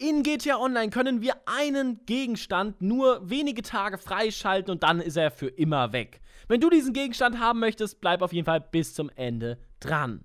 [0.00, 5.32] In GTA Online können wir einen Gegenstand nur wenige Tage freischalten und dann ist er
[5.32, 6.20] für immer weg.
[6.46, 10.24] Wenn du diesen Gegenstand haben möchtest, bleib auf jeden Fall bis zum Ende dran.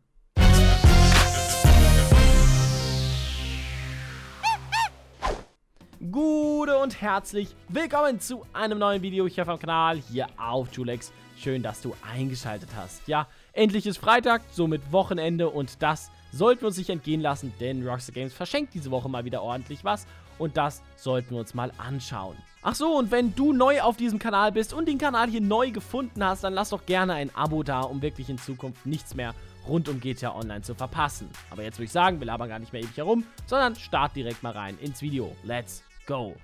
[6.11, 11.11] Gute und herzlich willkommen zu einem neuen Video hier vom Kanal, hier auf Julex.
[11.35, 13.07] Schön, dass du eingeschaltet hast.
[13.07, 17.87] Ja, endlich ist Freitag, somit Wochenende und das sollten wir uns nicht entgehen lassen, denn
[17.87, 20.07] Rockstar Games verschenkt diese Woche mal wieder ordentlich was
[20.39, 22.35] und das sollten wir uns mal anschauen.
[22.61, 25.71] Ach so, und wenn du neu auf diesem Kanal bist und den Kanal hier neu
[25.71, 29.35] gefunden hast, dann lass doch gerne ein Abo da, um wirklich in Zukunft nichts mehr
[29.67, 31.29] rund um GTA Online zu verpassen.
[31.49, 34.43] Aber jetzt würde ich sagen, wir labern gar nicht mehr ewig herum, sondern start direkt
[34.43, 35.35] mal rein ins Video.
[35.43, 36.35] Let's go!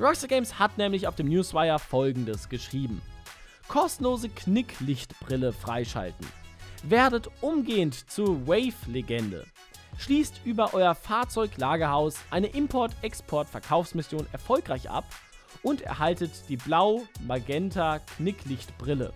[0.00, 3.00] Rockstar Games hat nämlich auf dem Newswire folgendes geschrieben.
[3.68, 6.26] Kostenlose Knicklichtbrille freischalten.
[6.84, 9.46] Werdet umgehend zur Wave-Legende.
[9.98, 15.06] Schließt über euer Fahrzeuglagerhaus eine Import-Export-Verkaufsmission erfolgreich ab
[15.62, 19.12] und erhaltet die Blau-Magenta-Knicklichtbrille.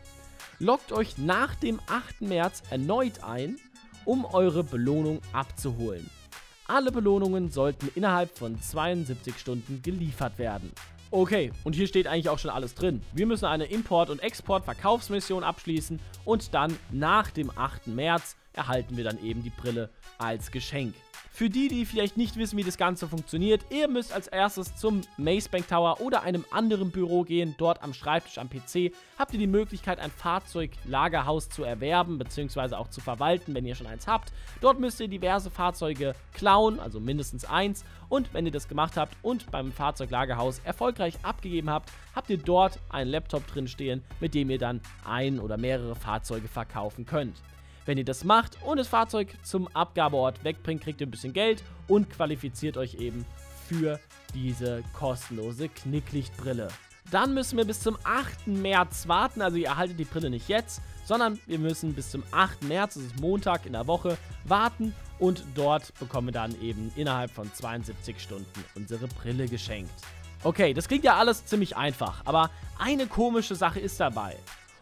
[0.59, 2.23] Loggt euch nach dem 8.
[2.23, 3.59] März erneut ein,
[4.05, 6.11] um eure Belohnung abzuholen.
[6.67, 10.73] Alle Belohnungen sollten innerhalb von 72 Stunden geliefert werden.
[11.13, 13.03] Okay, und hier steht eigentlich auch schon alles drin.
[13.13, 17.89] Wir müssen eine Import- und Export-Verkaufsmission abschließen und dann nach dem 8.
[17.89, 20.95] März erhalten wir dann eben die Brille als Geschenk.
[21.33, 25.01] Für die, die vielleicht nicht wissen, wie das Ganze funktioniert, ihr müsst als erstes zum
[25.17, 27.55] Macebank Tower oder einem anderen Büro gehen.
[27.57, 32.75] Dort am Schreibtisch am PC habt ihr die Möglichkeit, ein Fahrzeuglagerhaus zu erwerben bzw.
[32.75, 34.33] auch zu verwalten, wenn ihr schon eins habt.
[34.61, 37.85] Dort müsst ihr diverse Fahrzeuge klauen, also mindestens eins.
[38.11, 42.81] Und wenn ihr das gemacht habt und beim Fahrzeuglagerhaus erfolgreich abgegeben habt, habt ihr dort
[42.91, 47.37] einen Laptop drin stehen, mit dem ihr dann ein oder mehrere Fahrzeuge verkaufen könnt.
[47.91, 51.65] Wenn ihr das macht und das Fahrzeug zum Abgabeort wegbringt, kriegt ihr ein bisschen Geld
[51.89, 53.27] und qualifiziert euch eben
[53.67, 53.99] für
[54.33, 56.69] diese kostenlose Knicklichtbrille.
[57.11, 58.47] Dann müssen wir bis zum 8.
[58.47, 62.63] März warten, also ihr erhaltet die Brille nicht jetzt, sondern wir müssen bis zum 8.
[62.63, 67.33] März, das ist Montag in der Woche, warten und dort bekommen wir dann eben innerhalb
[67.33, 69.91] von 72 Stunden unsere Brille geschenkt.
[70.45, 74.37] Okay, das klingt ja alles ziemlich einfach, aber eine komische Sache ist dabei.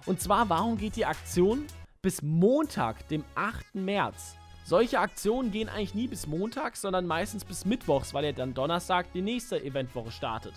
[0.04, 1.64] Und zwar, warum geht die Aktion
[2.03, 3.75] bis Montag, dem 8.
[3.75, 4.36] März.
[4.64, 9.12] Solche Aktionen gehen eigentlich nie bis Montag, sondern meistens bis Mittwochs, weil ja dann Donnerstag
[9.14, 10.53] die nächste Eventwoche startet.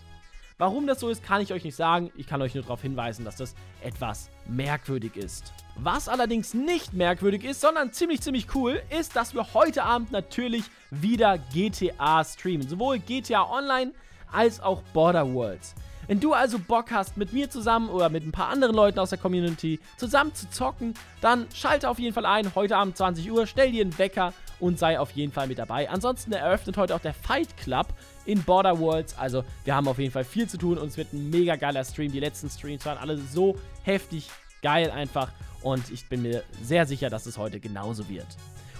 [0.58, 2.12] Warum das so ist, kann ich euch nicht sagen.
[2.16, 5.54] Ich kann euch nur darauf hinweisen, dass das etwas merkwürdig ist.
[5.76, 10.66] Was allerdings nicht merkwürdig ist, sondern ziemlich, ziemlich cool, ist, dass wir heute Abend natürlich
[10.92, 12.68] wieder GTA streamen.
[12.68, 13.94] Sowohl GTA Online
[14.32, 15.74] als auch Border Worlds.
[16.12, 19.12] Wenn du also Bock hast, mit mir zusammen oder mit ein paar anderen Leuten aus
[19.12, 22.54] der Community zusammen zu zocken, dann schalte auf jeden Fall ein.
[22.54, 25.90] Heute Abend 20 Uhr, stell dir einen Wecker und sei auf jeden Fall mit dabei.
[25.90, 27.88] Ansonsten eröffnet heute auch der Fight Club
[28.26, 29.18] in Border Worlds.
[29.18, 31.86] Also wir haben auf jeden Fall viel zu tun und es wird ein mega geiler
[31.86, 32.12] Stream.
[32.12, 34.30] Die letzten Streams waren alle so heftig
[34.62, 38.28] geil einfach und ich bin mir sehr sicher, dass es heute genauso wird.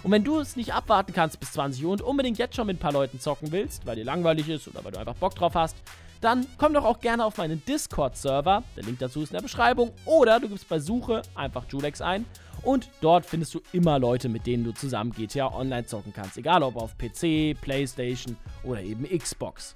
[0.02, 2.76] Und wenn du es nicht abwarten kannst bis 20 Uhr und unbedingt jetzt schon mit
[2.76, 5.54] ein paar Leuten zocken willst, weil dir langweilig ist oder weil du einfach Bock drauf
[5.54, 5.76] hast,
[6.22, 8.62] dann komm doch auch gerne auf meinen Discord-Server.
[8.76, 9.90] Der Link dazu ist in der Beschreibung.
[10.06, 12.24] Oder du gibst bei Suche einfach Julex ein.
[12.62, 16.38] Und dort findest du immer Leute, mit denen du zusammen GTA Online zocken kannst.
[16.38, 19.74] Egal ob auf PC, Playstation oder eben Xbox.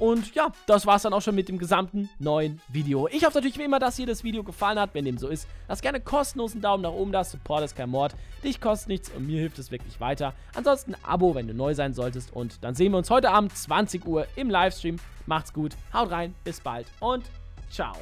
[0.00, 3.06] Und ja, das war's dann auch schon mit dem gesamten neuen Video.
[3.08, 4.94] Ich hoffe natürlich wie immer, dass dir das Video gefallen hat.
[4.94, 7.22] Wenn dem so ist, lass gerne kostenlos einen Daumen nach oben da.
[7.22, 8.16] Support ist kein Mord.
[8.42, 10.32] Dich kostet nichts und mir hilft es wirklich weiter.
[10.54, 12.32] Ansonsten ein Abo, wenn du neu sein solltest.
[12.32, 14.96] Und dann sehen wir uns heute Abend 20 Uhr im Livestream.
[15.26, 17.24] Macht's gut, haut rein, bis bald und
[17.70, 17.92] ciao.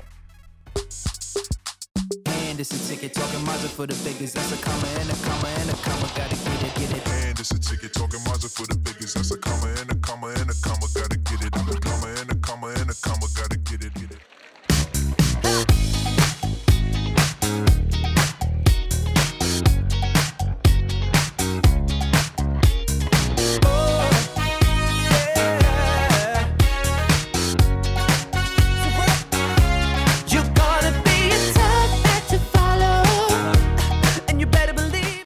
[2.50, 4.36] And it's a ticket talking Mazda for the biggest.
[4.36, 6.08] That's a comma and a comma and a comma.
[6.14, 7.08] Gotta get it, get it.
[7.26, 9.16] And it's a ticket talking Mazda for the biggest.
[9.16, 11.07] That's a comma and a comma and a comma.